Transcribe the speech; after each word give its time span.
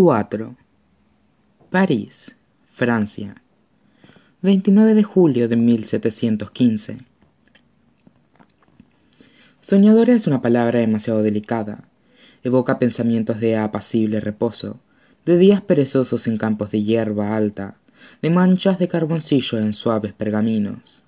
4. 0.00 0.54
París, 1.72 2.36
Francia. 2.72 3.42
29 4.42 4.94
de 4.94 5.02
julio 5.02 5.48
de 5.48 5.56
1715. 5.56 6.98
Soñadora 9.60 10.14
es 10.14 10.28
una 10.28 10.40
palabra 10.40 10.78
demasiado 10.78 11.24
delicada. 11.24 11.88
Evoca 12.44 12.78
pensamientos 12.78 13.40
de 13.40 13.56
apacible 13.56 14.20
reposo, 14.20 14.78
de 15.26 15.36
días 15.36 15.62
perezosos 15.62 16.28
en 16.28 16.38
campos 16.38 16.70
de 16.70 16.84
hierba 16.84 17.34
alta, 17.34 17.74
de 18.22 18.30
manchas 18.30 18.78
de 18.78 18.86
carboncillo 18.86 19.58
en 19.58 19.72
suaves 19.72 20.12
pergaminos. 20.12 21.02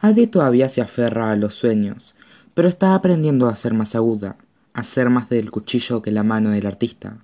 Adi 0.00 0.26
todavía 0.26 0.68
se 0.68 0.80
aferra 0.80 1.30
a 1.30 1.36
los 1.36 1.54
sueños, 1.54 2.16
pero 2.54 2.68
está 2.68 2.96
aprendiendo 2.96 3.46
a 3.46 3.54
ser 3.54 3.72
más 3.72 3.94
aguda, 3.94 4.34
a 4.72 4.82
ser 4.82 5.10
más 5.10 5.28
del 5.28 5.52
cuchillo 5.52 6.02
que 6.02 6.10
la 6.10 6.24
mano 6.24 6.50
del 6.50 6.66
artista, 6.66 7.18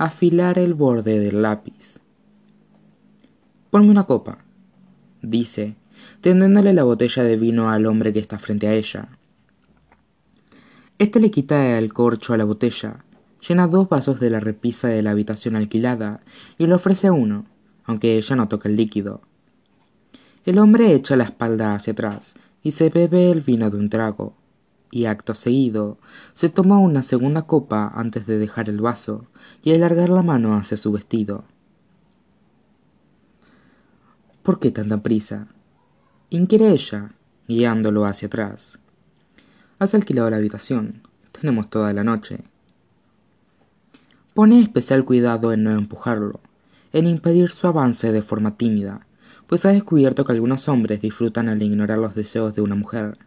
afilar 0.00 0.58
el 0.58 0.72
borde 0.72 1.18
del 1.18 1.42
lápiz. 1.42 2.00
Ponme 3.68 3.90
una 3.90 4.04
copa, 4.04 4.38
dice, 5.20 5.76
tendiéndole 6.22 6.72
la 6.72 6.84
botella 6.84 7.22
de 7.22 7.36
vino 7.36 7.68
al 7.68 7.84
hombre 7.84 8.10
que 8.10 8.18
está 8.18 8.38
frente 8.38 8.66
a 8.66 8.72
ella. 8.72 9.10
Este 10.96 11.20
le 11.20 11.30
quita 11.30 11.76
el 11.78 11.92
corcho 11.92 12.32
a 12.32 12.38
la 12.38 12.44
botella, 12.44 13.04
llena 13.46 13.66
dos 13.66 13.90
vasos 13.90 14.20
de 14.20 14.30
la 14.30 14.40
repisa 14.40 14.88
de 14.88 15.02
la 15.02 15.10
habitación 15.10 15.54
alquilada 15.54 16.22
y 16.56 16.66
le 16.66 16.72
ofrece 16.72 17.10
uno, 17.10 17.44
aunque 17.84 18.16
ella 18.16 18.36
no 18.36 18.48
toca 18.48 18.70
el 18.70 18.76
líquido. 18.76 19.20
El 20.46 20.60
hombre 20.60 20.94
echa 20.94 21.14
la 21.14 21.24
espalda 21.24 21.74
hacia 21.74 21.92
atrás 21.92 22.36
y 22.62 22.70
se 22.70 22.88
bebe 22.88 23.30
el 23.30 23.42
vino 23.42 23.68
de 23.68 23.76
un 23.76 23.90
trago, 23.90 24.34
y 24.90 25.06
acto 25.06 25.34
seguido 25.34 25.98
se 26.32 26.48
toma 26.48 26.78
una 26.78 27.02
segunda 27.02 27.42
copa 27.42 27.92
antes 27.94 28.26
de 28.26 28.38
dejar 28.38 28.68
el 28.68 28.80
vaso 28.80 29.26
y 29.62 29.72
alargar 29.72 30.08
la 30.08 30.22
mano 30.22 30.56
hacia 30.56 30.76
su 30.76 30.92
vestido. 30.92 31.44
¿Por 34.42 34.58
qué 34.58 34.70
tanta 34.70 35.02
prisa? 35.02 35.48
inquiere 36.30 36.70
ella, 36.70 37.12
guiándolo 37.46 38.04
hacia 38.04 38.26
atrás. 38.26 38.78
Has 39.78 39.94
alquilado 39.94 40.30
la 40.30 40.36
habitación. 40.36 41.02
Tenemos 41.32 41.70
toda 41.70 41.92
la 41.92 42.04
noche. 42.04 42.44
Pone 44.34 44.60
especial 44.60 45.04
cuidado 45.04 45.52
en 45.52 45.64
no 45.64 45.70
empujarlo, 45.70 46.40
en 46.92 47.06
impedir 47.06 47.50
su 47.50 47.66
avance 47.66 48.12
de 48.12 48.22
forma 48.22 48.56
tímida, 48.56 49.06
pues 49.46 49.64
ha 49.66 49.70
descubierto 49.70 50.24
que 50.24 50.32
algunos 50.32 50.68
hombres 50.68 51.00
disfrutan 51.00 51.48
al 51.48 51.62
ignorar 51.62 51.98
los 51.98 52.14
deseos 52.14 52.54
de 52.54 52.62
una 52.62 52.76
mujer. 52.76 53.18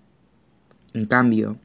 En 0.94 1.06
cambio, 1.06 1.58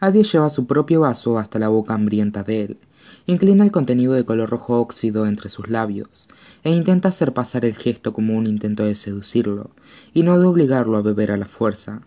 Adi 0.00 0.22
lleva 0.22 0.50
su 0.50 0.66
propio 0.66 1.00
vaso 1.00 1.38
hasta 1.38 1.58
la 1.58 1.68
boca 1.68 1.94
hambrienta 1.94 2.42
de 2.42 2.62
él, 2.62 2.78
inclina 3.26 3.64
el 3.64 3.72
contenido 3.72 4.12
de 4.12 4.24
color 4.24 4.50
rojo 4.50 4.80
óxido 4.80 5.26
entre 5.26 5.48
sus 5.48 5.68
labios, 5.68 6.28
e 6.62 6.70
intenta 6.70 7.08
hacer 7.08 7.32
pasar 7.32 7.64
el 7.64 7.74
gesto 7.74 8.12
como 8.12 8.36
un 8.36 8.46
intento 8.46 8.84
de 8.84 8.94
seducirlo, 8.94 9.70
y 10.12 10.22
no 10.22 10.38
de 10.38 10.46
obligarlo 10.46 10.96
a 10.96 11.02
beber 11.02 11.30
a 11.30 11.36
la 11.36 11.46
fuerza. 11.46 12.02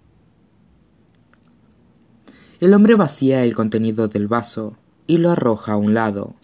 El 2.59 2.73
hombre 2.73 2.95
vacía 2.95 3.43
el 3.43 3.55
contenido 3.55 4.07
del 4.07 4.27
vaso 4.27 4.75
y 5.07 5.17
lo 5.17 5.31
arroja 5.31 5.73
a 5.73 5.77
un 5.77 5.93
lado, 5.93 6.35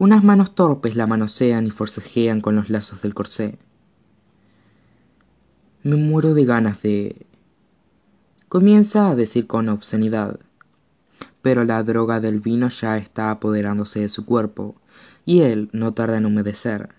Unas 0.00 0.24
manos 0.24 0.54
torpes 0.54 0.96
la 0.96 1.06
manosean 1.06 1.66
y 1.66 1.70
forcejean 1.70 2.40
con 2.40 2.56
los 2.56 2.70
lazos 2.70 3.02
del 3.02 3.12
corsé. 3.12 3.58
Me 5.82 5.96
muero 5.96 6.34
de 6.34 6.44
ganas 6.44 6.82
de... 6.82 7.26
Comienza 8.50 9.08
a 9.08 9.14
decir 9.16 9.46
con 9.46 9.70
obscenidad, 9.70 10.38
pero 11.40 11.64
la 11.64 11.82
droga 11.82 12.20
del 12.20 12.40
vino 12.40 12.68
ya 12.68 12.98
está 12.98 13.30
apoderándose 13.30 14.00
de 14.00 14.10
su 14.10 14.26
cuerpo, 14.26 14.74
y 15.24 15.40
él 15.40 15.70
no 15.72 15.94
tarda 15.94 16.18
en 16.18 16.26
humedecer, 16.26 16.90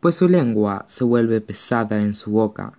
pues 0.00 0.16
su 0.16 0.28
lengua 0.28 0.86
se 0.88 1.04
vuelve 1.04 1.40
pesada 1.40 2.02
en 2.02 2.14
su 2.14 2.32
boca. 2.32 2.72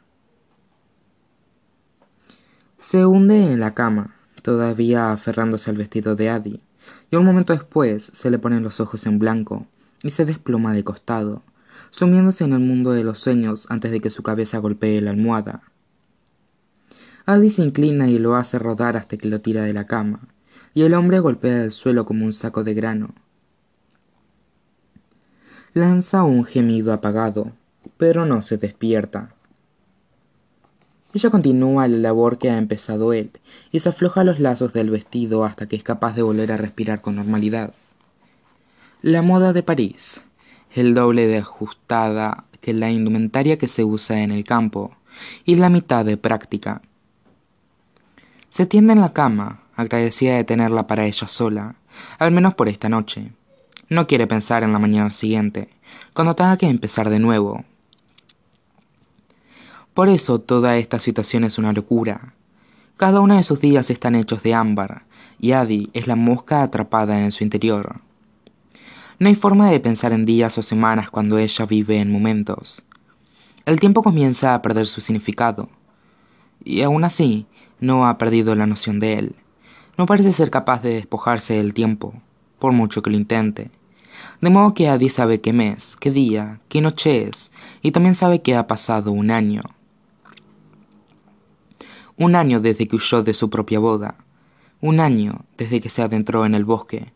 Se 2.78 3.06
hunde 3.06 3.54
en 3.54 3.62
la 3.62 3.74
cama, 3.74 4.16
todavía 4.42 5.14
aferrándose 5.14 5.70
al 5.70 5.78
vestido 5.78 6.18
de 6.18 6.30
Adi, 6.30 6.62
y 7.10 7.16
un 7.16 7.24
momento 7.24 7.54
después 7.54 8.04
se 8.04 8.30
le 8.30 8.38
ponen 8.38 8.64
los 8.64 8.82
ojos 8.82 9.06
en 9.06 9.18
blanco 9.18 9.66
y 10.04 10.10
se 10.10 10.26
desploma 10.26 10.74
de 10.74 10.84
costado, 10.84 11.42
sumiéndose 11.92 12.44
en 12.44 12.54
el 12.54 12.60
mundo 12.60 12.92
de 12.92 13.04
los 13.04 13.20
sueños 13.20 13.68
antes 13.70 13.92
de 13.92 14.00
que 14.00 14.10
su 14.10 14.24
cabeza 14.24 14.58
golpee 14.58 15.02
la 15.02 15.12
almohada. 15.12 15.62
Adi 17.26 17.50
se 17.50 17.62
inclina 17.62 18.10
y 18.10 18.18
lo 18.18 18.36
hace 18.36 18.58
rodar 18.58 18.98
hasta 18.98 19.18
que 19.18 19.28
lo 19.28 19.42
tira 19.42 19.64
de 19.64 19.74
la 19.74 19.86
cama, 19.86 20.22
y 20.74 20.82
el 20.82 20.94
hombre 20.94 21.20
golpea 21.20 21.64
el 21.64 21.72
suelo 21.72 22.06
como 22.06 22.26
un 22.26 22.34
saco 22.34 22.64
de 22.64 22.74
grano. 22.74 23.14
Lanza 25.74 26.24
un 26.24 26.44
gemido 26.44 26.92
apagado, 26.92 27.52
pero 27.98 28.26
no 28.26 28.42
se 28.42 28.58
despierta. 28.58 29.36
Ella 31.14 31.30
continúa 31.30 31.88
la 31.88 31.98
labor 31.98 32.38
que 32.38 32.50
ha 32.50 32.58
empezado 32.58 33.12
él 33.12 33.32
y 33.72 33.82
se 33.82 33.90
afloja 33.90 34.24
los 34.24 34.40
lazos 34.40 34.72
del 34.74 34.90
vestido 34.90 35.44
hasta 35.44 35.68
que 35.68 35.76
es 35.76 35.84
capaz 35.84 36.16
de 36.16 36.22
volver 36.22 36.52
a 36.52 36.58
respirar 36.58 37.02
con 37.02 37.18
normalidad. 37.18 37.74
La 39.02 39.22
moda 39.22 39.52
de 39.52 39.64
París, 39.64 40.22
el 40.74 40.94
doble 40.94 41.28
de 41.28 41.40
ajustada 41.40 42.46
que 42.62 42.74
la 42.74 42.92
indumentaria 42.92 43.58
que 43.58 43.68
se 43.68 43.84
usa 43.84 44.22
en 44.22 44.32
el 44.32 44.44
campo 44.44 44.96
y 45.46 45.56
la 45.56 45.70
mitad 45.70 46.06
de 46.06 46.18
práctica. 46.18 46.82
Se 48.50 48.66
tiende 48.66 48.94
en 48.94 49.02
la 49.02 49.14
cama, 49.14 49.62
agradecida 49.76 50.36
de 50.36 50.44
tenerla 50.44 50.88
para 50.88 51.06
ella 51.06 51.28
sola, 51.28 51.76
al 52.20 52.32
menos 52.32 52.54
por 52.54 52.70
esta 52.70 52.90
noche. 52.90 53.32
No 53.90 54.08
quiere 54.08 54.28
pensar 54.28 54.64
en 54.64 54.74
la 54.74 54.80
mañana 54.80 55.10
siguiente, 55.10 55.70
cuando 56.14 56.36
tenga 56.36 56.58
que 56.58 56.68
empezar 56.68 57.10
de 57.10 57.20
nuevo, 57.20 57.66
por 59.94 60.08
eso 60.08 60.40
toda 60.40 60.78
esta 60.78 61.00
situación 61.00 61.44
es 61.44 61.58
una 61.58 61.74
locura. 61.74 62.34
Cada 62.96 63.20
uno 63.20 63.36
de 63.36 63.44
sus 63.44 63.60
días 63.60 63.90
están 63.90 64.16
hechos 64.16 64.42
de 64.42 64.54
ámbar, 64.54 65.04
y 65.38 65.52
Adi 65.52 65.90
es 65.94 66.08
la 66.08 66.16
mosca 66.16 66.64
atrapada 66.64 67.22
en 67.22 67.34
su 67.34 67.44
interior. 67.44 68.00
No 69.22 69.28
hay 69.28 69.36
forma 69.36 69.70
de 69.70 69.80
pensar 69.80 70.14
en 70.14 70.26
días 70.26 70.58
o 70.58 70.64
semanas 70.64 71.12
cuando 71.12 71.38
ella 71.38 71.68
vive 71.68 72.00
en 72.00 72.12
momentos. 72.12 72.84
El 73.68 73.80
tiempo 73.80 74.02
comienza 74.02 74.56
a 74.56 74.64
perder 74.64 74.88
su 74.88 75.00
significado, 75.00 75.70
y 76.66 76.82
aún 76.82 77.04
así 77.04 77.46
no 77.80 78.08
ha 78.08 78.18
perdido 78.18 78.56
la 78.56 78.66
noción 78.66 79.00
de 79.00 79.20
él. 79.20 79.36
No 79.96 80.08
parece 80.08 80.34
ser 80.34 80.50
capaz 80.50 80.82
de 80.82 80.96
despojarse 80.96 81.54
del 81.54 81.76
tiempo, 81.76 82.16
por 82.58 82.72
mucho 82.72 83.04
que 83.04 83.12
lo 83.12 83.16
intente. 83.16 83.70
De 84.42 84.50
modo 84.50 84.74
que 84.74 84.90
Adi 84.90 85.10
sabe 85.10 85.40
qué 85.40 85.54
mes, 85.54 85.98
qué 85.98 86.10
día, 86.10 86.60
qué 86.68 86.82
noche 86.82 87.30
es, 87.30 87.52
y 87.84 87.92
también 87.92 88.16
sabe 88.16 88.42
que 88.42 88.56
ha 88.56 88.66
pasado 88.66 89.12
un 89.12 89.30
año 89.30 89.62
un 92.18 92.36
año 92.36 92.60
desde 92.60 92.88
que 92.88 92.96
huyó 92.96 93.22
de 93.22 93.36
su 93.36 93.52
propia 93.52 93.78
boda, 93.78 94.16
un 94.80 95.00
año 95.00 95.46
desde 95.58 95.80
que 95.80 95.90
se 95.90 96.02
adentró 96.02 96.44
en 96.44 96.56
el 96.56 96.66
bosque, 96.66 97.14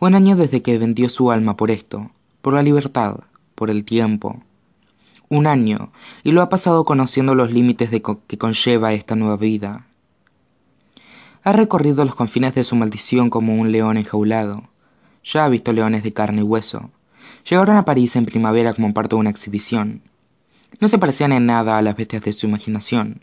un 0.00 0.14
año 0.14 0.36
desde 0.36 0.62
que 0.62 0.78
vendió 0.78 1.08
su 1.08 1.30
alma 1.30 1.56
por 1.56 1.70
esto, 1.70 2.10
por 2.42 2.54
la 2.54 2.62
libertad, 2.62 3.20
por 3.54 3.70
el 3.70 3.84
tiempo. 3.84 4.42
Un 5.28 5.46
año, 5.46 5.90
y 6.22 6.32
lo 6.32 6.42
ha 6.42 6.48
pasado 6.48 6.84
conociendo 6.84 7.34
los 7.34 7.50
límites 7.50 7.90
que 7.90 8.38
conlleva 8.38 8.92
esta 8.92 9.16
nueva 9.16 9.36
vida. 9.36 9.86
Ha 11.42 11.52
recorrido 11.52 12.04
los 12.04 12.14
confines 12.14 12.54
de 12.54 12.64
su 12.64 12.76
maldición 12.76 13.30
como 13.30 13.54
un 13.54 13.72
león 13.72 13.96
enjaulado. 13.96 14.64
Ya 15.24 15.44
ha 15.44 15.48
visto 15.48 15.72
leones 15.72 16.02
de 16.02 16.12
carne 16.12 16.40
y 16.40 16.44
hueso. 16.44 16.90
Llegaron 17.48 17.76
a 17.76 17.84
París 17.84 18.16
en 18.16 18.26
primavera 18.26 18.74
como 18.74 18.92
parte 18.92 19.16
de 19.16 19.20
una 19.20 19.30
exhibición. 19.30 20.02
No 20.80 20.88
se 20.88 20.98
parecían 20.98 21.32
en 21.32 21.46
nada 21.46 21.78
a 21.78 21.82
las 21.82 21.96
bestias 21.96 22.22
de 22.22 22.32
su 22.32 22.46
imaginación. 22.46 23.22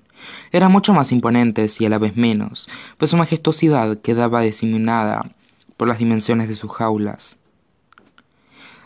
Eran 0.51 0.71
mucho 0.71 0.93
más 0.93 1.11
imponentes 1.11 1.79
y 1.81 1.85
a 1.85 1.89
la 1.89 1.99
vez 1.99 2.15
menos, 2.15 2.69
pues 2.97 3.11
su 3.11 3.17
majestuosidad 3.17 3.97
quedaba 3.99 4.41
diseminada 4.41 5.35
por 5.83 5.89
las 5.89 5.99
dimensiones 5.99 6.47
de 6.47 6.55
sus 6.55 6.71
jaulas. 6.71 7.37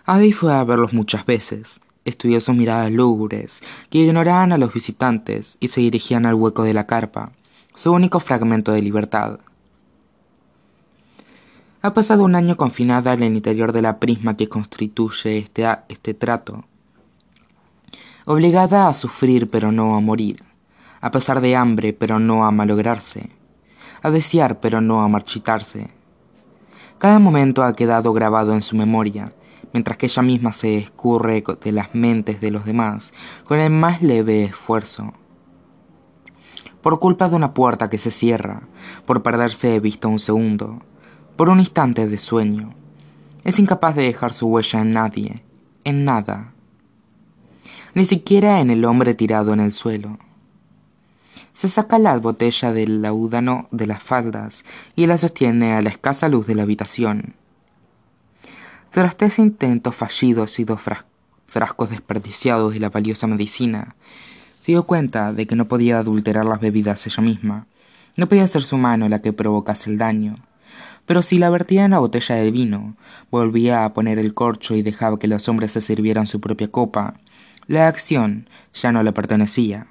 Adi 0.04 0.34
fue 0.34 0.52
a 0.52 0.64
verlos 0.64 0.94
muchas 0.94 1.28
veces, 1.28 1.80
estudió 2.06 2.42
sus 2.42 2.56
miradas 2.56 2.92
lúgubres, 2.92 3.62
que 3.92 4.00
ignoraban 4.00 4.52
a 4.52 4.58
los 4.58 4.74
visitantes 4.74 5.58
y 5.60 5.68
se 5.68 5.82
dirigían 5.82 6.26
al 6.26 6.34
hueco 6.34 6.64
de 6.64 6.74
la 6.74 6.88
carpa, 6.88 7.34
su 7.76 7.92
único 7.92 8.20
fragmento 8.20 8.72
de 8.72 8.82
libertad. 8.82 9.38
Ha 11.84 11.94
pasado 11.94 12.24
un 12.24 12.34
año 12.34 12.58
confinada 12.58 13.14
en 13.14 13.22
el 13.22 13.36
interior 13.36 13.74
de 13.74 13.84
la 13.84 14.00
prisma 14.00 14.36
que 14.36 14.50
constituye 14.50 15.38
este, 15.38 15.68
este 15.90 16.16
trato, 16.16 16.66
obligada 18.26 18.88
a 18.88 18.94
sufrir 18.96 19.52
pero 19.52 19.72
no 19.72 19.96
a 19.96 20.00
morir, 20.00 20.42
a 21.00 21.12
pasar 21.12 21.42
de 21.42 21.56
hambre 21.56 21.94
pero 21.94 22.18
no 22.18 22.44
a 22.44 22.50
malograrse, 22.50 23.30
a 24.02 24.10
desear 24.10 24.60
pero 24.62 24.82
no 24.82 25.04
a 25.04 25.08
marchitarse. 25.08 25.96
Cada 26.98 27.20
momento 27.20 27.64
ha 27.64 27.76
quedado 27.76 28.12
grabado 28.12 28.54
en 28.54 28.64
su 28.64 28.76
memoria, 28.76 29.32
mientras 29.72 29.98
que 29.98 30.08
ella 30.08 30.22
misma 30.24 30.52
se 30.52 30.78
escurre 30.80 31.44
de 31.62 31.72
las 31.72 31.94
mentes 31.94 32.42
de 32.42 32.50
los 32.50 32.66
demás 32.66 33.14
con 33.46 33.60
el 33.60 33.70
más 33.70 34.02
leve 34.02 34.44
esfuerzo. 34.44 35.14
por 36.82 37.00
culpa 37.00 37.28
de 37.28 37.36
una 37.36 37.54
puerta 37.54 37.90
que 37.90 37.98
se 37.98 38.12
cierra, 38.12 38.62
por 39.06 39.22
perderse 39.22 39.68
de 39.68 39.80
vista 39.80 40.08
un 40.08 40.20
segundo, 40.20 40.82
por 41.36 41.50
un 41.50 41.60
instante 41.60 42.08
de 42.08 42.18
sueño. 42.18 42.74
Es 43.44 43.60
incapaz 43.60 43.96
de 43.96 44.04
dejar 44.04 44.34
su 44.34 44.48
huella 44.48 44.82
en 44.82 44.92
nadie, 44.92 45.44
en 45.84 46.06
nada, 46.06 46.54
ni 47.94 48.06
siquiera 48.06 48.62
en 48.62 48.70
el 48.70 48.86
hombre 48.86 49.16
tirado 49.16 49.54
en 49.54 49.60
el 49.60 49.74
suelo. 49.74 50.18
Se 51.58 51.70
saca 51.70 51.98
la 51.98 52.16
botella 52.20 52.72
del 52.72 53.02
laudano 53.02 53.68
de 53.72 53.88
las 53.88 54.04
faldas 54.04 54.64
y 54.96 55.08
la 55.08 55.18
sostiene 55.18 55.74
a 55.74 55.82
la 55.82 55.90
escasa 55.90 56.30
luz 56.30 56.46
de 56.46 56.54
la 56.54 56.62
habitación. 56.62 57.34
Tras 58.92 59.18
tres 59.18 59.40
intentos 59.40 59.96
fallidos 59.96 60.60
y 60.60 60.66
dos 60.66 60.80
frascos 61.48 61.90
desperdiciados 61.90 62.76
de 62.76 62.80
la 62.80 62.92
valiosa 62.92 63.26
medicina, 63.26 63.96
se 64.62 64.74
dio 64.74 64.84
cuenta 64.84 65.34
de 65.34 65.48
que 65.48 65.56
no 65.56 65.68
podía 65.68 65.98
adulterar 65.98 66.46
las 66.46 66.62
bebidas 66.62 67.08
ella 67.08 67.24
misma. 67.24 67.66
No 68.16 68.30
podía 68.30 68.46
ser 68.46 68.62
su 68.62 68.78
mano 68.78 69.10
la 69.10 69.24
que 69.24 69.34
provocase 69.34 69.90
el 69.90 69.98
daño. 69.98 70.38
Pero 71.08 71.24
si 71.24 71.40
la 71.40 71.50
vertía 71.50 71.86
en 71.86 71.92
la 71.92 71.98
botella 71.98 72.36
de 72.36 72.52
vino, 72.52 72.96
volvía 73.32 73.84
a 73.84 73.94
poner 73.96 74.20
el 74.20 74.36
corcho 74.36 74.76
y 74.76 74.84
dejaba 74.84 75.18
que 75.18 75.28
los 75.28 75.50
hombres 75.50 75.72
se 75.72 75.82
sirvieran 75.82 76.28
su 76.28 76.40
propia 76.40 76.68
copa, 76.68 77.16
la 77.66 77.88
acción 77.88 78.48
ya 78.76 78.92
no 78.92 79.02
le 79.02 79.12
pertenecía. 79.12 79.88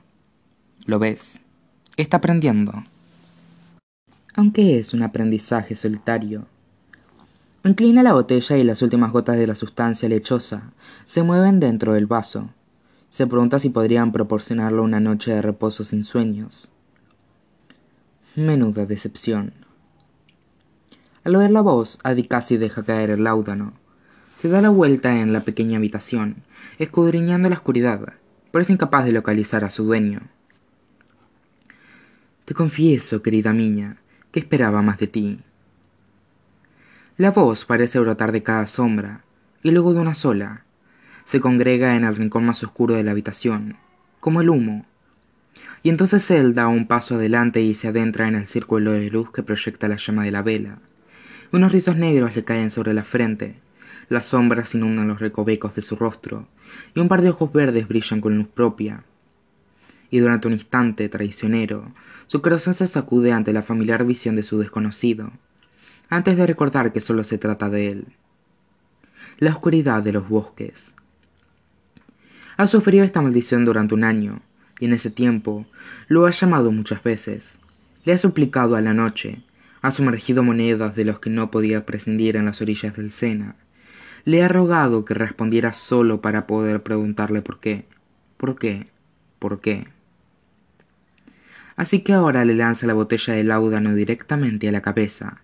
¿Lo 0.84 1.00
ves? 1.00 1.40
Está 1.96 2.18
aprendiendo. 2.18 2.84
Aunque 4.34 4.78
es 4.78 4.92
un 4.92 5.02
aprendizaje 5.02 5.74
solitario. 5.74 6.44
Inclina 7.64 8.02
la 8.02 8.12
botella 8.12 8.58
y 8.58 8.64
las 8.64 8.82
últimas 8.82 9.12
gotas 9.12 9.38
de 9.38 9.46
la 9.46 9.54
sustancia 9.54 10.06
lechosa 10.06 10.72
se 11.06 11.22
mueven 11.22 11.58
dentro 11.58 11.94
del 11.94 12.04
vaso. 12.04 12.50
Se 13.08 13.26
pregunta 13.26 13.58
si 13.58 13.70
podrían 13.70 14.12
proporcionarle 14.12 14.80
una 14.80 15.00
noche 15.00 15.32
de 15.32 15.40
reposo 15.40 15.84
sin 15.84 16.04
sueños. 16.04 16.70
Menuda 18.34 18.84
decepción. 18.84 19.54
Al 21.24 21.34
oír 21.34 21.50
la 21.50 21.62
voz, 21.62 21.98
Adi 22.02 22.24
casi 22.24 22.58
deja 22.58 22.84
caer 22.84 23.08
el 23.08 23.24
láudano. 23.24 23.72
Se 24.36 24.50
da 24.50 24.60
la 24.60 24.68
vuelta 24.68 25.18
en 25.18 25.32
la 25.32 25.40
pequeña 25.40 25.78
habitación, 25.78 26.36
escudriñando 26.78 27.48
la 27.48 27.56
oscuridad, 27.56 28.12
pero 28.50 28.60
es 28.60 28.68
incapaz 28.68 29.06
de 29.06 29.12
localizar 29.12 29.64
a 29.64 29.70
su 29.70 29.84
dueño. 29.84 30.20
Te 32.46 32.54
confieso, 32.54 33.22
querida 33.22 33.52
niña, 33.52 33.96
que 34.30 34.38
esperaba 34.38 34.80
más 34.80 34.98
de 34.98 35.08
ti. 35.08 35.40
La 37.16 37.32
voz 37.32 37.64
parece 37.64 37.98
brotar 37.98 38.30
de 38.30 38.44
cada 38.44 38.66
sombra, 38.66 39.24
y 39.64 39.72
luego 39.72 39.92
de 39.92 39.98
una 39.98 40.14
sola. 40.14 40.62
Se 41.24 41.40
congrega 41.40 41.96
en 41.96 42.04
el 42.04 42.14
rincón 42.14 42.46
más 42.46 42.62
oscuro 42.62 42.94
de 42.94 43.02
la 43.02 43.10
habitación, 43.10 43.78
como 44.20 44.42
el 44.42 44.48
humo. 44.48 44.86
Y 45.82 45.88
entonces 45.88 46.30
él 46.30 46.54
da 46.54 46.68
un 46.68 46.86
paso 46.86 47.16
adelante 47.16 47.62
y 47.62 47.74
se 47.74 47.88
adentra 47.88 48.28
en 48.28 48.36
el 48.36 48.46
círculo 48.46 48.92
de 48.92 49.10
luz 49.10 49.32
que 49.32 49.42
proyecta 49.42 49.88
la 49.88 49.96
llama 49.96 50.22
de 50.22 50.30
la 50.30 50.42
vela. 50.42 50.78
Unos 51.50 51.72
rizos 51.72 51.96
negros 51.96 52.36
le 52.36 52.44
caen 52.44 52.70
sobre 52.70 52.94
la 52.94 53.02
frente, 53.02 53.56
las 54.08 54.26
sombras 54.26 54.72
inundan 54.72 55.08
los 55.08 55.18
recovecos 55.18 55.74
de 55.74 55.82
su 55.82 55.96
rostro, 55.96 56.46
y 56.94 57.00
un 57.00 57.08
par 57.08 57.22
de 57.22 57.30
ojos 57.30 57.52
verdes 57.52 57.88
brillan 57.88 58.20
con 58.20 58.38
luz 58.38 58.46
propia, 58.46 59.02
y 60.10 60.18
durante 60.18 60.48
un 60.48 60.54
instante 60.54 61.08
traicionero, 61.08 61.92
su 62.26 62.42
corazón 62.42 62.74
se 62.74 62.88
sacude 62.88 63.32
ante 63.32 63.52
la 63.52 63.62
familiar 63.62 64.04
visión 64.04 64.36
de 64.36 64.42
su 64.42 64.58
desconocido, 64.58 65.32
antes 66.08 66.36
de 66.36 66.46
recordar 66.46 66.92
que 66.92 67.00
solo 67.00 67.24
se 67.24 67.38
trata 67.38 67.68
de 67.68 67.88
él. 67.88 68.06
La 69.38 69.50
oscuridad 69.50 70.02
de 70.02 70.12
los 70.12 70.28
bosques. 70.28 70.94
Ha 72.56 72.66
sufrido 72.66 73.04
esta 73.04 73.20
maldición 73.20 73.64
durante 73.64 73.94
un 73.94 74.04
año, 74.04 74.40
y 74.78 74.86
en 74.86 74.92
ese 74.92 75.10
tiempo 75.10 75.66
lo 76.08 76.26
ha 76.26 76.30
llamado 76.30 76.72
muchas 76.72 77.02
veces. 77.02 77.60
Le 78.04 78.12
ha 78.12 78.18
suplicado 78.18 78.76
a 78.76 78.80
la 78.80 78.94
noche, 78.94 79.42
ha 79.82 79.90
sumergido 79.90 80.42
monedas 80.42 80.94
de 80.94 81.04
los 81.04 81.18
que 81.18 81.30
no 81.30 81.50
podía 81.50 81.84
prescindir 81.84 82.36
en 82.36 82.46
las 82.46 82.60
orillas 82.62 82.96
del 82.96 83.10
Sena. 83.10 83.56
Le 84.24 84.42
ha 84.42 84.48
rogado 84.48 85.04
que 85.04 85.14
respondiera 85.14 85.72
solo 85.72 86.20
para 86.20 86.46
poder 86.46 86.82
preguntarle 86.82 87.42
por 87.42 87.60
qué, 87.60 87.86
por 88.36 88.58
qué, 88.58 88.88
por 89.38 89.60
qué 89.60 89.86
así 91.76 92.00
que 92.00 92.12
ahora 92.12 92.44
le 92.44 92.54
lanza 92.54 92.86
la 92.86 92.94
botella 92.94 93.34
de 93.34 93.44
láudano 93.44 93.94
directamente 93.94 94.68
a 94.68 94.72
la 94.72 94.80
cabeza. 94.80 95.42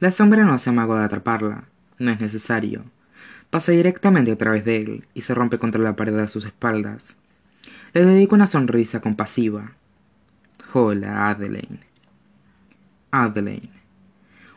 La 0.00 0.10
sombra 0.10 0.44
no 0.44 0.58
se 0.58 0.70
amago 0.70 0.96
de 0.96 1.04
atraparla, 1.04 1.64
no 1.98 2.10
es 2.10 2.20
necesario. 2.20 2.84
Pasa 3.50 3.72
directamente 3.72 4.32
a 4.32 4.36
través 4.36 4.64
de 4.64 4.76
él 4.76 5.04
y 5.14 5.22
se 5.22 5.34
rompe 5.34 5.58
contra 5.58 5.80
la 5.80 5.96
pared 5.96 6.18
a 6.18 6.26
sus 6.26 6.44
espaldas. 6.44 7.16
Le 7.92 8.04
dedico 8.04 8.34
una 8.34 8.48
sonrisa 8.48 9.00
compasiva. 9.00 9.72
Hola, 10.72 11.30
Adelaine. 11.30 11.80
Adelaine. 13.12 13.70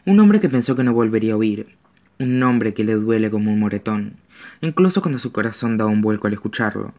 Un 0.06 0.20
hombre 0.20 0.40
que 0.40 0.50
pensó 0.50 0.76
que 0.76 0.84
no 0.84 0.94
volvería 0.94 1.34
a 1.34 1.38
oír. 1.38 1.78
Un 2.18 2.40
nombre 2.40 2.74
que 2.74 2.84
le 2.84 2.94
duele 2.94 3.30
como 3.30 3.54
un 3.54 3.60
moretón, 3.60 4.16
incluso 4.62 5.04
cuando 5.04 5.20
su 5.20 5.32
corazón 5.32 5.78
da 5.78 5.86
un 5.86 6.02
vuelco 6.02 6.26
al 6.26 6.34
escucharlo. 6.34 6.96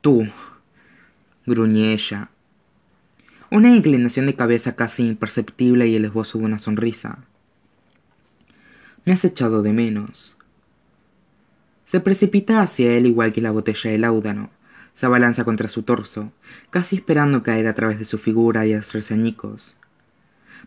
Tú, 0.00 0.26
gruñe 1.44 1.92
ella, 1.92 2.30
una 3.50 3.74
inclinación 3.74 4.26
de 4.26 4.34
cabeza 4.34 4.74
casi 4.74 5.06
imperceptible 5.06 5.86
y 5.86 5.96
el 5.96 6.04
esbozo 6.04 6.38
de 6.38 6.44
una 6.44 6.58
sonrisa. 6.58 7.18
Me 9.04 9.12
has 9.12 9.24
echado 9.24 9.62
de 9.62 9.72
menos. 9.72 10.36
Se 11.86 12.00
precipita 12.00 12.60
hacia 12.60 12.92
él 12.92 13.06
igual 13.06 13.32
que 13.32 13.40
la 13.40 13.52
botella 13.52 13.90
de 13.90 13.98
láudano, 13.98 14.50
se 14.94 15.06
abalanza 15.06 15.44
contra 15.44 15.68
su 15.68 15.82
torso, 15.82 16.32
casi 16.70 16.96
esperando 16.96 17.42
caer 17.42 17.66
a 17.66 17.74
través 17.74 17.98
de 17.98 18.04
su 18.04 18.18
figura 18.18 18.66
y 18.66 18.72
hacerse 18.72 19.14
añicos. 19.14 19.76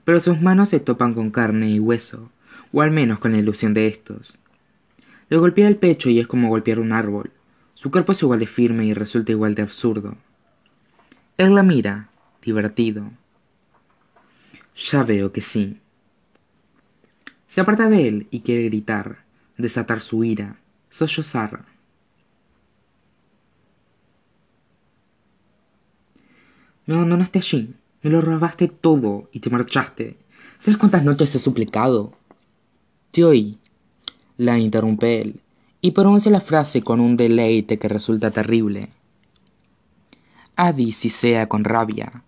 Pero 0.05 0.19
sus 0.21 0.39
manos 0.39 0.69
se 0.69 0.79
topan 0.79 1.13
con 1.13 1.31
carne 1.31 1.69
y 1.69 1.79
hueso, 1.79 2.29
o 2.71 2.81
al 2.81 2.91
menos 2.91 3.19
con 3.19 3.31
la 3.31 3.39
ilusión 3.39 3.73
de 3.73 3.87
estos. 3.87 4.39
Le 5.29 5.37
golpea 5.37 5.67
el 5.67 5.75
pecho 5.75 6.09
y 6.09 6.19
es 6.19 6.27
como 6.27 6.49
golpear 6.49 6.79
un 6.79 6.93
árbol. 6.93 7.31
Su 7.73 7.91
cuerpo 7.91 8.13
es 8.13 8.21
igual 8.21 8.39
de 8.39 8.47
firme 8.47 8.85
y 8.85 8.93
resulta 8.93 9.31
igual 9.31 9.55
de 9.55 9.63
absurdo. 9.63 10.15
Él 11.37 11.55
la 11.55 11.63
mira, 11.63 12.09
divertido. 12.49 13.11
Ya 14.91 15.03
veo 15.03 15.31
que 15.31 15.41
sí. 15.41 15.79
Se 17.47 17.61
aparta 17.61 17.89
de 17.89 18.07
él 18.07 18.27
y 18.31 18.41
quiere 18.41 18.63
gritar, 18.63 19.23
desatar 19.57 20.01
su 20.01 20.23
ira, 20.23 20.57
sollozar. 20.89 21.65
Me 26.85 26.95
abandonaste 26.95 27.39
allí, 27.39 27.75
me 28.01 28.09
lo 28.09 28.21
robaste 28.21 28.67
todo 28.67 29.29
y 29.31 29.41
te 29.41 29.49
marchaste. 29.49 30.17
¿Sabes 30.59 30.77
cuántas 30.77 31.03
noches 31.03 31.35
he 31.35 31.39
suplicado? 31.39 32.13
Te 33.11 33.23
oí, 33.23 33.59
la 34.37 34.57
interrumpe 34.57 35.21
él, 35.21 35.41
y 35.81 35.91
pronuncia 35.91 36.31
la 36.31 36.41
frase 36.41 36.81
con 36.81 36.99
un 36.99 37.15
deleite 37.15 37.77
que 37.77 37.87
resulta 37.87 38.31
terrible. 38.31 38.89
Adi 40.55 40.91
si 40.91 41.09
sea 41.09 41.47
con 41.47 41.63
rabia, 41.63 42.23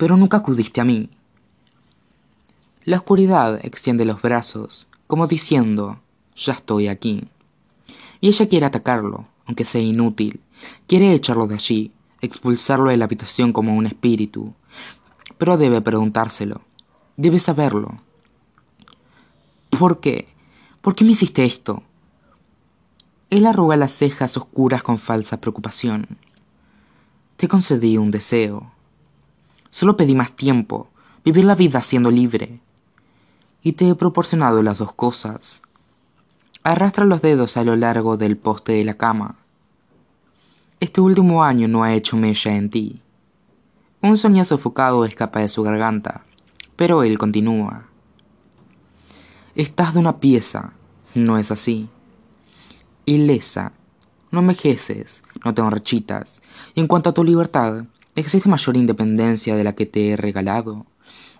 pero 0.00 0.16
nunca 0.16 0.38
acudiste 0.38 0.80
a 0.80 0.84
mí. 0.84 1.10
La 2.86 2.96
oscuridad 2.96 3.60
extiende 3.62 4.06
los 4.06 4.22
brazos, 4.22 4.88
como 5.06 5.26
diciendo, 5.26 6.00
ya 6.34 6.54
estoy 6.54 6.88
aquí. 6.88 7.28
Y 8.22 8.28
ella 8.28 8.48
quiere 8.48 8.64
atacarlo, 8.64 9.26
aunque 9.44 9.66
sea 9.66 9.82
inútil. 9.82 10.40
Quiere 10.86 11.12
echarlo 11.12 11.46
de 11.46 11.56
allí, 11.56 11.92
expulsarlo 12.22 12.88
de 12.88 12.96
la 12.96 13.04
habitación 13.04 13.52
como 13.52 13.76
un 13.76 13.84
espíritu. 13.84 14.54
Pero 15.36 15.58
debe 15.58 15.82
preguntárselo. 15.82 16.62
Debe 17.18 17.38
saberlo. 17.38 18.00
¿Por 19.68 20.00
qué? 20.00 20.28
¿Por 20.80 20.94
qué 20.94 21.04
me 21.04 21.10
hiciste 21.10 21.44
esto? 21.44 21.82
Él 23.28 23.44
arruga 23.44 23.76
las 23.76 23.92
cejas 23.92 24.34
oscuras 24.38 24.82
con 24.82 24.96
falsa 24.96 25.42
preocupación. 25.42 26.16
Te 27.36 27.48
concedí 27.48 27.98
un 27.98 28.10
deseo, 28.10 28.72
Solo 29.70 29.96
pedí 29.96 30.14
más 30.14 30.32
tiempo, 30.32 30.88
vivir 31.24 31.44
la 31.44 31.54
vida 31.54 31.80
siendo 31.80 32.10
libre. 32.10 32.60
Y 33.62 33.72
te 33.72 33.88
he 33.88 33.94
proporcionado 33.94 34.62
las 34.62 34.78
dos 34.78 34.92
cosas. 34.92 35.62
Arrastra 36.62 37.04
los 37.04 37.22
dedos 37.22 37.56
a 37.56 37.64
lo 37.64 37.76
largo 37.76 38.16
del 38.16 38.36
poste 38.36 38.72
de 38.72 38.84
la 38.84 38.94
cama. 38.94 39.36
Este 40.80 41.00
último 41.00 41.44
año 41.44 41.68
no 41.68 41.84
ha 41.84 41.94
hecho 41.94 42.16
mella 42.16 42.56
en 42.56 42.70
ti. 42.70 43.00
Un 44.02 44.16
sueño 44.16 44.44
sofocado 44.44 45.04
escapa 45.04 45.40
de 45.40 45.48
su 45.48 45.62
garganta, 45.62 46.24
pero 46.76 47.02
él 47.02 47.18
continúa. 47.18 47.86
Estás 49.54 49.92
de 49.92 50.00
una 50.00 50.20
pieza, 50.20 50.72
no 51.14 51.36
es 51.36 51.50
así. 51.50 51.88
Ilesa, 53.04 53.72
no 54.30 54.40
envejeces, 54.40 55.22
no 55.44 55.52
te 55.52 55.60
enrechitas, 55.60 56.42
y 56.74 56.80
en 56.80 56.86
cuanto 56.86 57.10
a 57.10 57.14
tu 57.14 57.24
libertad, 57.24 57.84
¿Existe 58.16 58.48
mayor 58.48 58.76
independencia 58.76 59.54
de 59.54 59.64
la 59.64 59.74
que 59.74 59.86
te 59.86 60.10
he 60.10 60.16
regalado? 60.16 60.86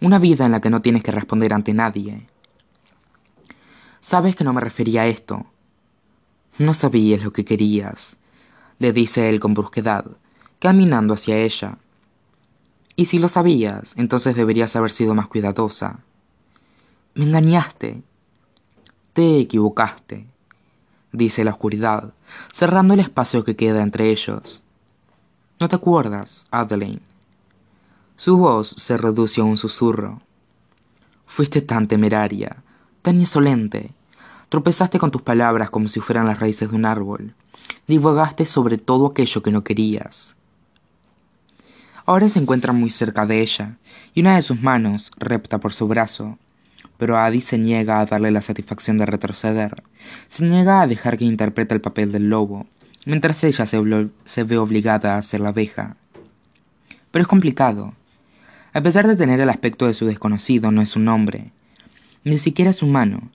Una 0.00 0.18
vida 0.18 0.46
en 0.46 0.52
la 0.52 0.60
que 0.60 0.70
no 0.70 0.82
tienes 0.82 1.02
que 1.02 1.10
responder 1.10 1.52
ante 1.52 1.74
nadie. 1.74 2.26
Sabes 4.00 4.36
que 4.36 4.44
no 4.44 4.52
me 4.52 4.60
refería 4.60 5.02
a 5.02 5.06
esto. 5.06 5.46
No 6.58 6.74
sabías 6.74 7.22
lo 7.24 7.32
que 7.32 7.44
querías, 7.44 8.18
le 8.78 8.92
dice 8.92 9.28
él 9.28 9.40
con 9.40 9.54
brusquedad, 9.54 10.04
caminando 10.58 11.14
hacia 11.14 11.38
ella. 11.38 11.78
Y 12.96 13.06
si 13.06 13.18
lo 13.18 13.28
sabías, 13.28 13.94
entonces 13.96 14.36
deberías 14.36 14.76
haber 14.76 14.90
sido 14.90 15.14
más 15.14 15.26
cuidadosa. 15.26 16.00
Me 17.14 17.24
engañaste. 17.24 18.02
Te 19.12 19.40
equivocaste, 19.40 20.26
dice 21.12 21.44
la 21.44 21.50
oscuridad, 21.50 22.14
cerrando 22.52 22.94
el 22.94 23.00
espacio 23.00 23.42
que 23.42 23.56
queda 23.56 23.82
entre 23.82 24.10
ellos. 24.10 24.62
¿No 25.60 25.68
te 25.68 25.76
acuerdas, 25.76 26.46
Adeline? 26.50 27.02
Su 28.16 28.38
voz 28.38 28.70
se 28.78 28.96
reduce 28.96 29.42
a 29.42 29.44
un 29.44 29.58
susurro. 29.58 30.22
Fuiste 31.26 31.60
tan 31.60 31.86
temeraria, 31.86 32.62
tan 33.02 33.16
insolente. 33.16 33.90
Tropezaste 34.48 34.98
con 34.98 35.10
tus 35.10 35.20
palabras 35.20 35.68
como 35.68 35.88
si 35.88 36.00
fueran 36.00 36.26
las 36.26 36.40
raíces 36.40 36.70
de 36.70 36.76
un 36.76 36.86
árbol. 36.86 37.34
Divagaste 37.86 38.46
sobre 38.46 38.78
todo 38.78 39.08
aquello 39.08 39.42
que 39.42 39.50
no 39.50 39.62
querías. 39.62 40.34
Ahora 42.06 42.30
se 42.30 42.38
encuentra 42.38 42.72
muy 42.72 42.88
cerca 42.88 43.26
de 43.26 43.42
ella, 43.42 43.76
y 44.14 44.22
una 44.22 44.36
de 44.36 44.42
sus 44.42 44.62
manos 44.62 45.12
repta 45.18 45.58
por 45.58 45.74
su 45.74 45.86
brazo. 45.86 46.38
Pero 46.96 47.18
Adi 47.18 47.42
se 47.42 47.58
niega 47.58 48.00
a 48.00 48.06
darle 48.06 48.30
la 48.30 48.40
satisfacción 48.40 48.96
de 48.96 49.04
retroceder. 49.04 49.82
Se 50.26 50.42
niega 50.42 50.80
a 50.80 50.86
dejar 50.86 51.18
que 51.18 51.26
interprete 51.26 51.74
el 51.74 51.82
papel 51.82 52.12
del 52.12 52.30
lobo, 52.30 52.66
mientras 53.10 53.42
ella 53.42 53.66
se, 53.66 54.44
ve 54.44 54.56
obligada 54.56 55.16
a 55.16 55.22
ser 55.22 55.40
la 55.40 55.48
abeja. 55.48 55.96
Pero 57.10 57.22
es 57.22 57.28
complicado. 57.28 57.92
A 58.72 58.80
pesar 58.80 59.08
de 59.08 59.16
tener 59.16 59.40
el 59.40 59.50
aspecto 59.50 59.86
de 59.88 59.94
su 59.94 60.06
desconocido, 60.06 60.70
no 60.70 60.80
es 60.80 60.94
un 60.94 61.08
hombre. 61.08 61.50
Ni 62.22 62.38
siquiera 62.38 62.70
es 62.70 62.84
humano. 62.84 63.28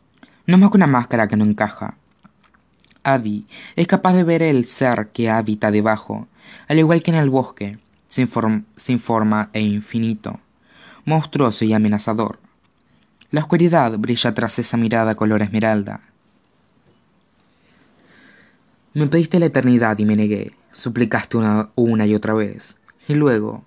No 0.48 0.55
es 0.55 0.62
más 0.62 0.72
que 0.72 0.77
una 0.77 0.88
máscara 0.88 1.27
que 1.27 1.36
no 1.36 1.44
encaja. 1.44 1.96
Adi 3.03 3.46
es 3.75 3.86
capaz 3.86 4.13
de 4.13 4.24
ver 4.24 4.41
el 4.41 4.63
ser 4.63 5.10
que 5.10 5.29
habita 5.29 5.72
debajo, 5.72 6.27
al 6.70 6.79
igual 6.79 7.03
que 7.03 7.12
en 7.12 7.17
el 7.17 7.29
bosque, 7.29 7.77
sin, 8.08 8.29
sin 8.77 9.00
forma 9.00 9.50
e 9.51 9.60
infinito, 9.60 10.39
monstruoso 11.03 11.65
y 11.65 11.74
amenazador. 11.74 12.39
La 13.29 13.41
oscuridad 13.41 13.98
brilla 13.98 14.34
tras 14.34 14.58
esa 14.58 14.77
mirada 14.77 15.15
color 15.15 15.41
esmeralda. 15.41 16.00
Me 18.96 19.06
pediste 19.06 19.40
la 19.40 19.46
eternidad 19.46 20.00
y 20.00 20.06
me 20.06 20.16
negué, 20.16 20.54
suplicaste 20.72 21.38
una, 21.38 21.70
una 21.75 22.08
y 22.08 22.16
otra 22.16 22.34
vez. 22.34 22.80
Y 23.08 23.14
luego, 23.14 23.64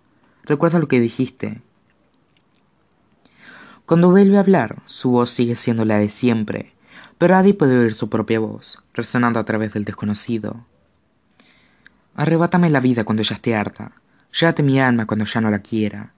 Recuerda 0.48 0.78
lo 0.78 0.88
que 0.88 0.98
dijiste. 0.98 1.60
Cuando 3.84 4.08
vuelve 4.08 4.38
a 4.38 4.40
hablar, 4.40 4.80
su 4.86 5.10
voz 5.10 5.28
sigue 5.28 5.56
siendo 5.56 5.84
la 5.84 5.98
de 5.98 6.08
siempre, 6.08 6.72
pero 7.18 7.36
Adi 7.36 7.52
puede 7.52 7.78
oír 7.78 7.92
su 7.92 8.08
propia 8.08 8.40
voz, 8.40 8.82
resonando 8.94 9.40
a 9.40 9.44
través 9.44 9.74
del 9.74 9.84
desconocido. 9.84 10.64
Arrebátame 12.14 12.70
la 12.70 12.80
vida 12.80 13.04
cuando 13.04 13.22
ya 13.22 13.34
esté 13.34 13.54
harta. 13.54 13.92
Llévate 14.40 14.62
mi 14.62 14.80
alma 14.80 15.04
cuando 15.04 15.26
ya 15.26 15.42
no 15.42 15.50
la 15.50 15.58
quiera. 15.58 16.14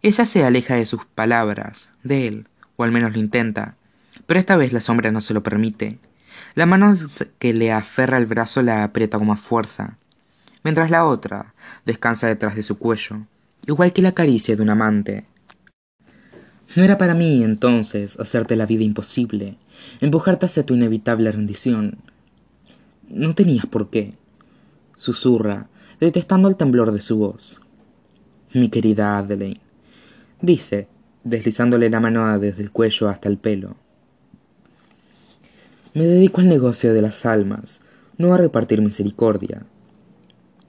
Ella 0.00 0.24
se 0.24 0.42
aleja 0.42 0.76
de 0.76 0.86
sus 0.86 1.04
palabras, 1.04 1.92
de 2.02 2.28
él, 2.28 2.48
o 2.76 2.84
al 2.84 2.92
menos 2.92 3.12
lo 3.12 3.20
intenta, 3.20 3.76
pero 4.26 4.40
esta 4.40 4.56
vez 4.56 4.72
la 4.72 4.80
sombra 4.80 5.12
no 5.12 5.20
se 5.20 5.34
lo 5.34 5.42
permite. 5.42 5.98
La 6.54 6.66
mano 6.66 6.94
que 7.38 7.52
le 7.52 7.72
aferra 7.72 8.18
el 8.18 8.26
brazo 8.26 8.62
la 8.62 8.84
aprieta 8.84 9.18
con 9.18 9.28
más 9.28 9.40
fuerza, 9.40 9.98
mientras 10.62 10.90
la 10.90 11.04
otra 11.04 11.54
descansa 11.84 12.28
detrás 12.28 12.56
de 12.56 12.62
su 12.62 12.78
cuello, 12.78 13.26
igual 13.66 13.92
que 13.92 14.02
la 14.02 14.12
caricia 14.12 14.56
de 14.56 14.62
un 14.62 14.70
amante. 14.70 15.24
No 16.74 16.82
era 16.82 16.98
para 16.98 17.14
mí, 17.14 17.42
entonces, 17.42 18.18
hacerte 18.18 18.56
la 18.56 18.66
vida 18.66 18.84
imposible, 18.84 19.56
empujarte 20.00 20.46
hacia 20.46 20.66
tu 20.66 20.74
inevitable 20.74 21.30
rendición. 21.30 21.98
No 23.08 23.34
tenías 23.34 23.66
por 23.66 23.88
qué, 23.88 24.14
susurra, 24.96 25.68
detestando 26.00 26.48
el 26.48 26.56
temblor 26.56 26.92
de 26.92 27.00
su 27.00 27.16
voz. 27.16 27.62
Mi 28.52 28.68
querida 28.68 29.18
Adelaine, 29.18 29.60
dice, 30.40 30.88
deslizándole 31.24 31.90
la 31.90 32.00
mano 32.00 32.38
desde 32.38 32.62
el 32.62 32.70
cuello 32.70 33.08
hasta 33.08 33.28
el 33.28 33.38
pelo. 33.38 33.76
Me 35.96 36.04
dedico 36.04 36.42
al 36.42 36.48
negocio 36.50 36.92
de 36.92 37.00
las 37.00 37.24
almas, 37.24 37.80
no 38.18 38.34
a 38.34 38.36
repartir 38.36 38.82
misericordia. 38.82 39.62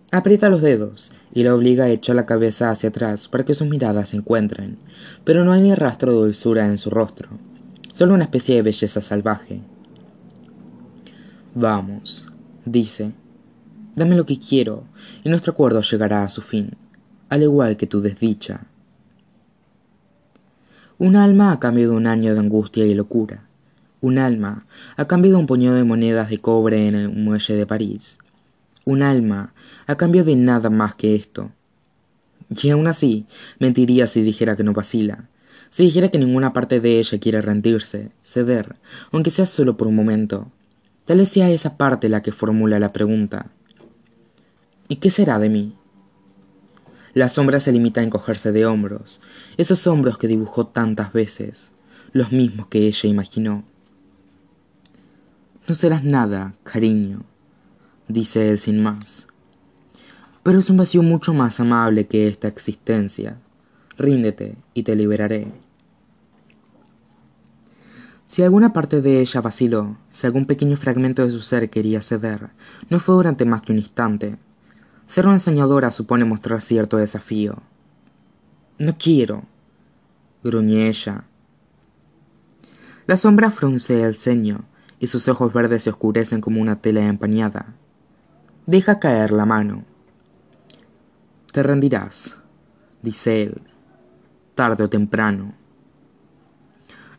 Aprieta 0.10 0.48
los 0.48 0.62
dedos 0.62 1.12
y 1.34 1.44
la 1.44 1.54
obliga 1.54 1.84
a 1.84 1.90
echar 1.90 2.16
la 2.16 2.26
cabeza 2.26 2.72
hacia 2.72 2.88
atrás 2.88 3.28
para 3.28 3.44
que 3.44 3.54
sus 3.54 3.68
miradas 3.68 4.08
se 4.08 4.16
encuentren, 4.16 4.78
pero 5.26 5.44
no 5.44 5.52
hay 5.52 5.60
ni 5.60 5.76
rastro 5.76 6.14
de 6.14 6.20
dulzura 6.20 6.66
en 6.68 6.78
su 6.78 6.90
rostro, 6.90 7.28
solo 7.94 8.14
una 8.14 8.24
especie 8.24 8.56
de 8.56 8.62
belleza 8.62 9.02
salvaje. 9.02 9.60
Vamos, 11.56 12.32
dice, 12.64 13.12
dame 13.98 14.16
lo 14.16 14.26
que 14.26 14.40
quiero 14.40 14.86
y 15.26 15.30
nuestro 15.30 15.52
acuerdo 15.52 15.82
llegará 15.82 16.24
a 16.24 16.30
su 16.30 16.42
fin, 16.42 16.78
al 17.28 17.44
igual 17.44 17.76
que 17.76 17.86
tu 17.86 18.00
desdicha. 18.00 18.62
Un 20.98 21.18
alma 21.18 21.52
a 21.52 21.60
cambio 21.60 21.90
de 21.90 21.98
un 21.98 22.08
año 22.08 22.34
de 22.34 22.40
angustia 22.40 22.86
y 22.86 22.94
locura, 22.94 23.47
un 24.02 24.18
alma 24.18 24.66
a 24.96 25.06
cambio 25.06 25.32
de 25.32 25.38
un 25.38 25.48
puñado 25.48 25.76
de 25.76 25.84
monedas 25.84 26.30
de 26.30 26.40
cobre 26.40 26.88
en 26.88 26.96
el 26.96 27.10
muelle 27.10 27.56
de 27.56 27.66
París, 27.66 28.20
un 28.86 29.02
alma 29.02 29.54
a 29.86 29.96
cambio 29.96 30.24
de 30.24 30.36
nada 30.36 30.70
más 30.70 30.96
que 30.96 31.16
esto. 31.16 31.52
Y 32.50 32.70
aún 32.70 32.88
así, 32.88 33.26
mentiría 33.60 34.08
si 34.08 34.22
dijera 34.22 34.56
que 34.56 34.64
no 34.64 34.74
vacila, 34.74 35.30
si 35.70 35.84
dijera 35.84 36.10
que 36.10 36.18
ninguna 36.18 36.54
parte 36.54 36.80
de 36.80 37.00
ella 37.00 37.20
quiere 37.20 37.42
rendirse, 37.42 38.12
ceder, 38.24 38.76
aunque 39.12 39.32
sea 39.32 39.46
solo 39.46 39.76
por 39.76 39.88
un 39.88 39.96
momento. 39.96 40.52
Tal 41.06 41.18
vez 41.18 41.30
sea 41.30 41.50
esa 41.50 41.78
parte 41.78 42.10
la 42.10 42.22
que 42.22 42.32
formula 42.32 42.80
la 42.80 42.94
pregunta. 42.94 43.48
¿Y 44.88 44.98
qué 44.98 45.10
será 45.10 45.40
de 45.40 45.50
mí? 45.50 45.76
La 47.14 47.30
sombra 47.30 47.60
se 47.60 47.72
limita 47.72 48.02
a 48.02 48.04
encogerse 48.04 48.52
de 48.52 48.66
hombros, 48.66 49.22
esos 49.58 49.88
hombros 49.88 50.18
que 50.18 50.28
dibujó 50.28 50.68
tantas 50.68 51.12
veces, 51.14 51.72
los 52.14 52.32
mismos 52.32 52.68
que 52.68 52.88
ella 52.88 53.10
imaginó. 53.10 53.64
No 55.68 55.76
serás 55.76 56.04
nada, 56.04 56.54
cariño, 56.64 57.24
dice 58.08 58.50
él 58.50 58.60
sin 58.60 58.82
más. 58.82 59.28
Pero 60.42 60.60
es 60.60 60.70
un 60.70 60.78
vacío 60.78 61.04
mucho 61.04 61.34
más 61.34 61.60
amable 61.60 62.08
que 62.08 62.30
esta 62.30 62.48
existencia. 62.48 63.38
Ríndete 63.98 64.56
y 64.74 64.84
te 64.84 64.96
liberaré. 64.96 65.52
Si 68.24 68.44
alguna 68.44 68.72
parte 68.72 69.02
de 69.02 69.20
ella 69.20 69.42
vaciló, 69.42 69.98
si 70.10 70.26
algún 70.26 70.46
pequeño 70.46 70.78
fragmento 70.78 71.24
de 71.24 71.32
su 71.32 71.42
ser 71.42 71.70
quería 71.70 72.02
ceder, 72.02 72.50
no 72.90 73.00
fue 73.00 73.16
durante 73.16 73.44
más 73.44 73.62
que 73.62 73.74
un 73.74 73.80
instante. 73.80 74.38
Ser 75.08 75.26
una 75.26 75.36
enseñadora 75.36 75.92
supone 75.92 76.24
mostrar 76.24 76.62
cierto 76.62 76.96
desafío. 76.96 77.62
No 78.80 78.98
quiero, 78.98 79.44
gruñe 80.44 80.88
ella. 80.88 81.26
La 83.06 83.18
sombra 83.18 83.52
frunce 83.52 84.02
el 84.02 84.16
ceño, 84.16 84.66
y 85.00 85.08
sus 85.08 85.28
ojos 85.28 85.54
verdes 85.54 85.84
se 85.84 85.90
oscurecen 85.90 86.42
como 86.42 86.62
una 86.62 86.82
tela 86.82 87.06
empañada. 87.06 87.74
Deja 88.66 89.00
caer 89.00 89.32
la 89.32 89.46
mano. 89.46 89.84
Te 91.52 91.64
rendirás, 91.64 92.38
dice 93.02 93.44
él, 93.44 93.62
tarde 94.56 94.84
o 94.84 94.90
temprano. 94.90 95.54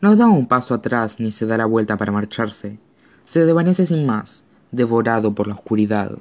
No 0.01 0.15
da 0.15 0.29
un 0.29 0.47
paso 0.47 0.75
atrás 0.75 1.19
ni 1.19 1.33
se 1.33 1.47
da 1.47 1.57
la 1.57 1.67
vuelta 1.67 1.97
para 1.97 2.13
marcharse. 2.13 2.79
Se 3.25 3.45
desvanece 3.45 3.87
sin 3.87 4.07
más, 4.07 4.45
devorado 4.71 5.35
por 5.35 5.49
la 5.49 5.55
oscuridad. 5.55 6.19